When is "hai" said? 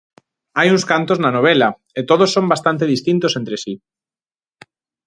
0.57-0.67